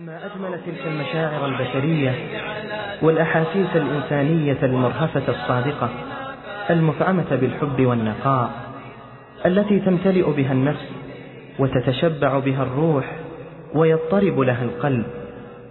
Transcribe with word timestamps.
ما 0.00 0.20
أجمل 0.26 0.60
تلك 0.66 0.86
المشاعر 0.86 1.46
البشرية 1.46 2.14
والأحاسيس 3.02 3.76
الإنسانية 3.76 4.56
المرهفة 4.62 5.22
الصادقة 5.28 5.88
المفعمة 6.70 7.26
بالحب 7.30 7.86
والنقاء 7.86 8.50
التي 9.46 9.80
تمتلئ 9.80 10.30
بها 10.30 10.52
النفس 10.52 10.90
وتتشبع 11.58 12.38
بها 12.38 12.62
الروح 12.62 13.04
ويضطرب 13.74 14.40
لها 14.40 14.62
القلب 14.62 15.06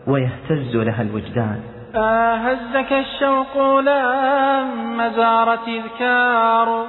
ويهتز 0.07 0.75
لها 0.75 1.01
الوجدان. 1.01 1.61
أهزك 1.95 2.93
الشوق 2.93 3.79
لما 3.79 5.09
زارت 5.15 5.67
إذكار 5.67 6.85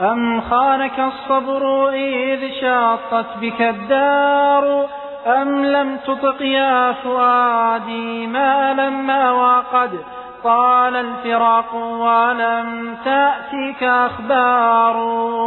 أم 0.00 0.40
خانك 0.40 1.00
الصبر 1.00 1.90
إذ 1.90 2.40
شاطت 2.60 3.26
بك 3.40 3.62
الدار 3.62 4.99
أم 5.26 5.64
لم 5.64 5.96
تطق 5.96 6.42
يا 6.42 6.92
فؤادي 6.92 8.26
ما 8.26 8.72
لما 8.72 9.30
وقد 9.30 9.90
طال 10.44 10.96
الفراق 10.96 11.74
ولم 11.74 12.96
تأتك 13.04 13.82
أخبار 13.82 14.96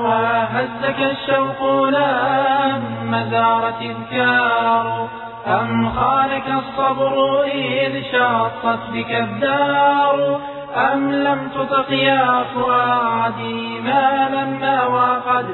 أهزك 0.08 1.00
الشوق 1.00 1.88
لما 1.90 3.28
زارت 3.32 3.82
إذكار 3.82 5.08
أم 5.48 5.90
خانك 5.90 6.48
الصبر 6.48 7.44
إذ 7.44 8.04
شاطت 8.12 8.80
بك 8.94 9.12
الدار 9.12 10.40
أم 10.76 11.12
لم 11.12 11.50
تطق 11.56 11.92
يا 11.92 12.44
فؤادي 12.56 13.80
ما 13.82 14.30
لما 14.34 14.86
وقد 14.86 15.46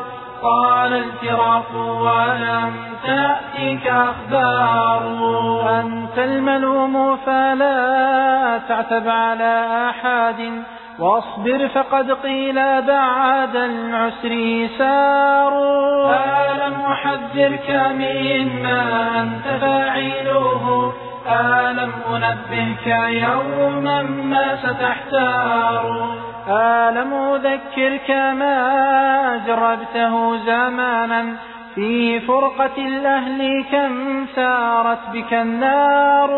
طال 0.41 0.93
الفراق 0.93 1.75
ولم 1.75 2.73
تأتك 3.03 3.87
أخبار. 3.87 5.01
أنت 5.79 6.17
الملوم 6.17 7.17
فلا 7.17 8.59
تعتب 8.67 9.09
على 9.09 9.65
أحد 9.89 10.63
واصبر 10.99 11.67
فقد 11.67 12.11
قيل 12.11 12.55
بعد 12.81 13.55
العسر 13.55 14.31
يسار 14.31 15.53
ألم 16.11 16.81
أحذرك 16.81 17.91
مما 17.91 18.81
أنت 19.21 19.61
فاعله. 19.61 20.93
ألم 21.27 21.91
أنبهك 22.15 22.87
يوما 23.09 24.01
ما 24.01 24.55
ستحتار. 24.55 26.28
أذكرك 27.39 28.11
ما 28.11 29.41
جربته 29.47 30.37
زمانا 30.37 31.35
في 31.75 32.19
فرقة 32.19 32.77
الأهل 32.77 33.65
كم 33.71 34.25
سارت 34.35 34.99
بك 35.13 35.33
النار. 35.33 36.29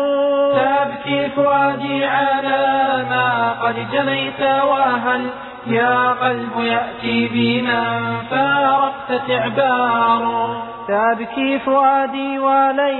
تبكي 0.52 1.28
فؤادي 1.28 2.04
على 2.04 3.04
ما 3.10 3.52
قد 3.62 3.74
جنيت 3.92 4.40
وهل 4.40 5.30
يا 5.66 6.08
قلب 6.08 6.52
يأتي 6.56 7.28
بمن 7.28 8.16
فارقت 8.30 9.28
تعبار. 9.28 10.56
تبكي 10.88 11.58
فؤادي 11.58 12.38
ولن 12.38 12.96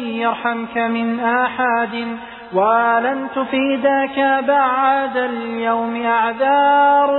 يرحمك 0.00 0.76
من 0.76 1.20
أحد. 1.20 2.16
ولن 2.54 3.28
تفيدك 3.34 4.42
بعد 4.48 5.16
اليوم 5.16 6.06
أعذار. 6.06 7.10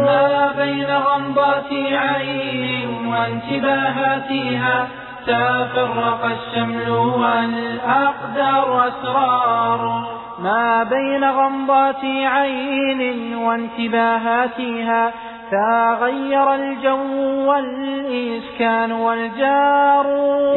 ما 0.00 0.52
بين 0.56 0.90
غمضات 0.90 1.72
عين 1.92 3.06
وانتباهاتها 3.06 4.88
تفرق 5.26 6.24
الشمل 6.24 6.90
والأقدار 6.90 8.88
أسرار. 8.88 10.06
ما 10.38 10.82
بين 10.82 11.24
غمضات 11.24 12.04
عين 12.04 13.34
وانتباهاتها 13.36 15.12
تغير 15.50 16.54
الجو 16.54 17.50
والإسكان 17.50 18.92
والجار. 18.92 20.06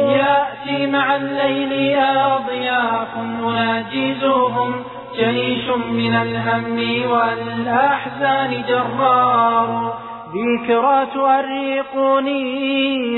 يأتي 0.00 0.86
مع 0.86 1.16
الليل 1.16 1.98
أضياف 1.98 3.08
أناجزهم 3.16 4.84
جيش 5.16 5.68
من 5.90 6.14
الهم 6.14 6.78
والأحزان 7.10 8.64
جرار. 8.68 9.94
ذكرى 10.34 11.06
تؤرقني 11.14 12.50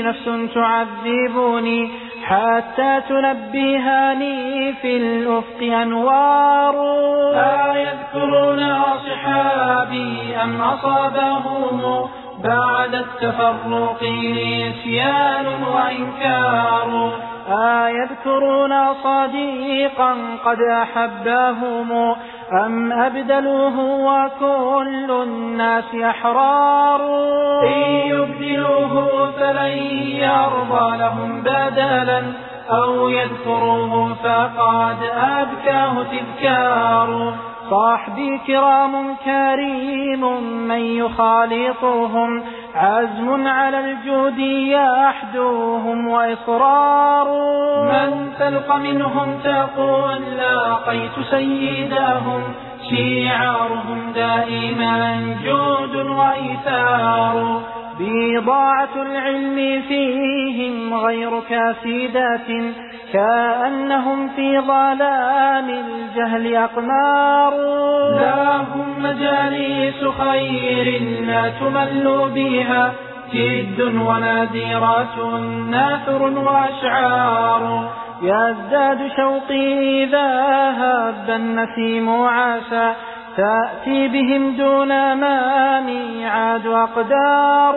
نفس 0.03 0.25
تعذبني 0.53 1.91
حتى 2.23 3.01
تنبهني 3.09 4.73
في 4.73 4.97
الأفق 4.97 5.61
أنوار. 5.81 6.75
أم 10.43 10.61
أصابهم 10.61 12.09
بعد 12.43 12.95
التفرق 12.95 14.03
نسيان 14.03 15.45
وإنكار. 15.75 17.11
أيذكرون 17.47 18.93
صديقا 18.93 20.15
قد 20.45 20.57
أحبهم 20.61 22.15
أم 22.65 22.91
أبدلوه 22.91 23.79
وكل 23.79 25.11
الناس 25.11 25.95
أحرار؟ 25.95 27.01
إن 27.63 27.81
يبدلوه 27.89 29.31
فلن 29.31 29.77
يرضى 30.07 30.97
لهم 30.97 31.41
بدلا 31.41 32.23
أو 32.69 33.09
يذكروه 33.09 34.13
فقد 34.13 34.97
أبكاه 35.15 36.03
تذكار. 36.03 37.33
صاحبي 37.73 38.37
كرام 38.47 39.15
كريم 39.15 40.43
من 40.67 40.79
يخالطهم 40.79 42.43
عزم 42.75 43.47
على 43.47 43.79
الجود 43.79 44.39
يحدوهم 44.69 46.07
وإصرار. 46.07 47.27
من 47.83 48.33
تلق 48.39 48.75
منهم 48.75 49.39
تقول 49.43 50.21
لاقيت 50.37 51.11
سيدهم 51.31 52.41
شعارهم 52.89 54.11
دائما 54.15 55.35
جود 55.43 55.95
وإيثار. 55.95 57.61
بضاعة 57.99 58.95
العلم 58.95 59.81
فيهم 59.87 60.93
غير 60.93 61.39
كاسدات 61.49 62.49
كأنهم 63.13 64.27
في 64.27 64.59
ظلام 64.59 65.69
الجهل 65.69 66.55
أقمار. 66.55 67.53
لا 68.19 68.57
هم 68.57 69.03
مجالس 69.03 70.03
خير 70.19 71.01
لا 71.27 71.49
تمل 71.49 72.31
بها 72.35 72.93
جد 73.33 73.81
ونادرة 73.81 75.37
ناثر 75.71 76.21
وأشعار. 76.21 77.89
يزداد 78.21 79.11
شوقي 79.17 80.03
إذا 80.03 80.29
هب 80.71 81.29
النسيم 81.29 82.09
عاسى 82.21 82.93
تأتي 83.37 84.07
بهم 84.07 84.55
دون 84.57 85.13
ما 85.13 85.79
ميعاد 85.79 86.67
أقدار. 86.67 87.75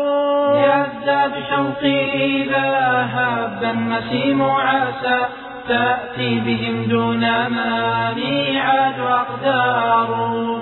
يزداد 0.57 1.33
شوقي 1.51 2.43
إذا 2.43 3.09
هب 3.15 3.65
النسيم 3.65 4.43
عاسى 4.43 5.27
تأتي 5.69 6.41
بهم 6.41 6.85
دون 6.89 7.21
ما 7.21 8.13
ميعاد 8.17 9.01
أقدار. 9.01 10.09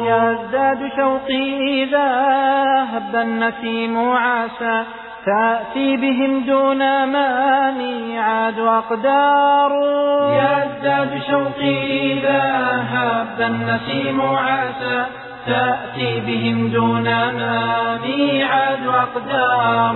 يزداد 0.00 0.90
شوقي 0.96 1.82
إذا 1.82 2.08
هب 2.92 3.16
النسيم 3.16 3.98
عاسى 3.98 4.84
تأتي 5.26 5.96
بهم 5.96 6.44
دون 6.46 6.78
ما 7.04 7.70
ميعاد 7.70 8.58
أقدار 8.58 9.72
يزداد 10.32 11.22
شوقي 11.30 12.12
إذا 12.12 12.42
هب 12.92 13.40
النسيم 13.40 14.22
عاسى 14.22 15.06
تأتي 15.46 16.20
بهم 16.20 16.68
دون 16.68 17.04
ما 17.04 17.98
ميعاد 18.04 18.86
أقدار 18.86 19.94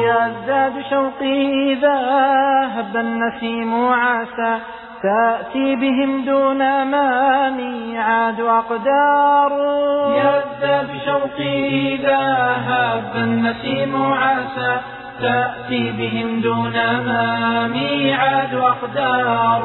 يزداد 0.00 0.72
شوقي 0.90 1.72
إذا 1.72 1.98
هب 2.74 2.96
النسيم 2.96 3.74
عاسى 3.74 4.58
تأتي 5.02 5.76
بهم 5.76 6.24
دون 6.24 6.58
ما 6.82 7.50
ميعاد 7.50 8.40
أقدار 8.40 9.52
يزداد 10.16 10.88
شوقي 11.06 11.94
إذا 11.94 12.18
هب 12.68 13.16
النسيم 13.16 14.12
عاسى 14.12 14.80
تأتي 15.20 15.90
بهم 15.90 16.40
دون 16.40 16.72
ما 17.06 17.66
ميعاد 17.66 18.54
أقدار 18.54 19.62